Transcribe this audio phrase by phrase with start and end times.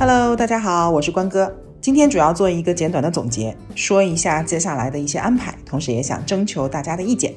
[0.00, 1.52] Hello，大家好，我是关哥。
[1.80, 7.34] 今天主要做一个简短的总结，说一下接下来的一些安排，同时也想征求大家的意见。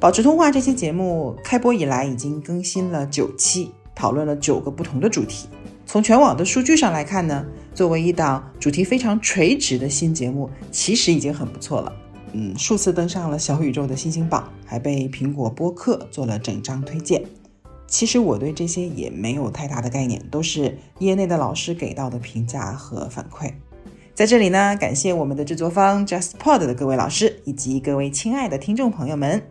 [0.00, 5.46] 保持通话这期节目开播以来已经更新了九期，讨论了九个不同的主题。
[5.84, 7.44] 从全网的数据上来看呢，
[7.74, 11.92] 作为一档主题非常垂直的新节目，其实已经很不错了。
[12.32, 17.22] 嗯，数次登上了小宇宙的星星榜，还被苹果播客做了整张推荐。
[17.90, 23.52] 其实我对这些也没有太大的概念，都是业内的老师给到的评价和反馈。
[24.14, 29.42] 在这里呢，感谢我们的制作方 JustPod 的各位老师以及各位亲爱的听众朋友们。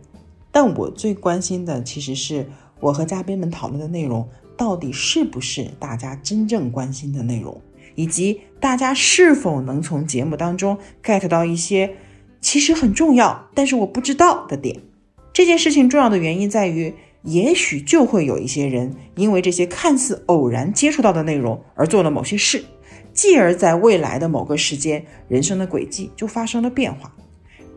[0.51, 7.59] 但我最关心的其实是我和嘉宾们讨论的内容到底是不是大家真正关心的内容，
[7.95, 11.93] 以及大家是否能从节目当中 get 到一些
[12.39, 14.79] 其实很重要，但是我不知道的点。
[15.33, 16.95] 这件事情重要的原因在于。
[17.23, 22.63] 也许就会有一些人因为这些看似偶然接触到的内容而做了某些事，
[23.13, 27.13] 继而在未来的某个时间，人生的轨迹就发生了变化。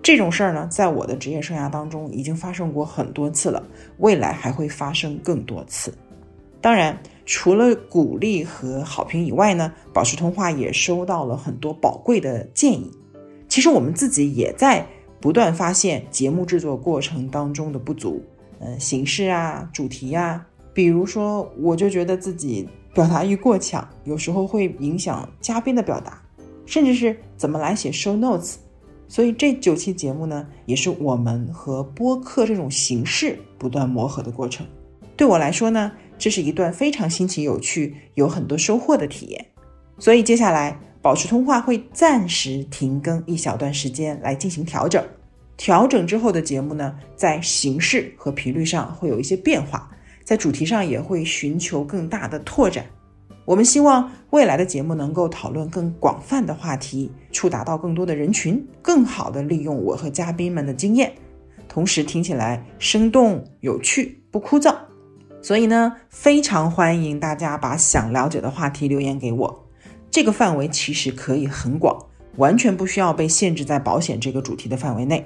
[0.02, 3.62] 这种事儿呢，在我的职业生涯当中已经发生过很多次了，
[3.98, 5.92] 未来还会发生更多次。
[6.60, 12.90] 当然，除了鼓励和好评以外呢，保持通话也收到了很多宝贵的建议。
[13.48, 14.86] 其实我们自己也在
[15.20, 18.22] 不断发现节目制作过程当中的不足。
[18.64, 26.22] 嗯，形式啊，主题呀，比如说，我就觉得自己表达欲过强，有时候会影响嘉宾的表达，
[26.64, 28.54] 甚至是怎么来写 show notes。
[29.08, 34.64] 所以这九期节目呢，也是我们和播客这种形式不断磨合的过程。
[35.16, 39.44] 对我来说呢，这是一段非常新奇、有趣、有很多收获的体验。
[39.98, 45.04] 所以接下来，保持通话会暂时停更一小段时间来进行调整。
[45.64, 49.88] 调整之后的节目呢，在形式和频率上会有一些变化，
[50.24, 52.84] 在主题上也会寻求更大的拓展。
[53.44, 61.12] 我们希望未来的节目能够讨论更广泛的话题，触达到更多的人群，更好的利用我和嘉宾们的经验，
[61.68, 64.74] 同时听起来生动有趣，不枯燥。
[65.40, 69.68] 所以呢，非常欢迎大家把想了解的话题留言给我，
[70.10, 71.96] 这个范围其实可以很广，
[72.38, 75.24] 完全不需要被限制在保险这个主题的范围内。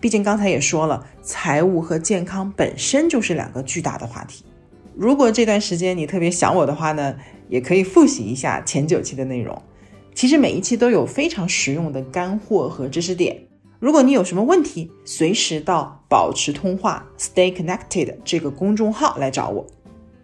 [0.00, 4.44] 毕竟刚才也说了，财务和健康本身就是两个巨大的话题。
[4.94, 7.14] 如果这段时间你特别想我的话呢，
[7.48, 9.60] 也可以复习一下前九期的内容。
[10.14, 13.38] 其实每一期都有非常实用的干货和知识点。
[13.78, 19.66] 如果你有什么问题，随时到保持通话 （Stay Connected） 这个公众号来找我。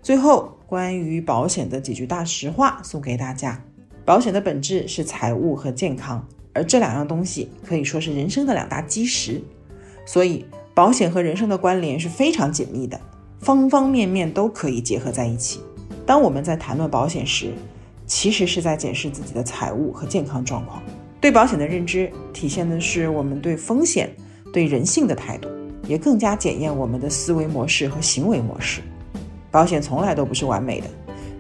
[0.01, 3.63] 最后，关于保险的几句大实话送给大家：
[4.07, 9.43] 保险的本质是财务和健康，而这两样东西可以说是人生的两大基石。
[10.13, 13.01] 所以，保险和人生的关联是非常紧密的，
[13.41, 15.61] 方方面面都可以结合在一起。
[16.05, 17.55] 当我们在谈论保险时，
[18.07, 20.83] 其实是在检视自己的财务和健康状况。
[21.19, 24.15] 对保险的认知，体现的是我们对风险、
[24.53, 25.49] 对人性的态度，
[25.89, 28.83] 也更加检验我们的思维模式和行为模式。
[29.51, 30.87] 保险从来都不是完美的，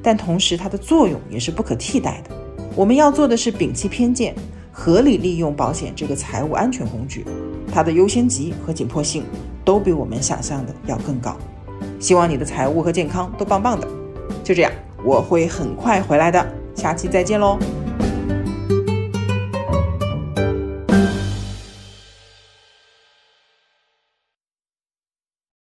[0.03, 2.35] 但同时它的作用也是不可替代的。
[2.75, 4.35] 我们要做的是摒弃偏见。
[4.75, 7.27] 合理利用保险这个财务安全工具，
[7.73, 9.25] 它的优先级和紧迫性
[9.65, 11.37] 都比我们想象的要更高。
[11.99, 13.89] 希望你的财务和健康都棒棒的。
[14.45, 14.71] 就这样，
[15.03, 17.59] 我会很快回来的，下期再见喽。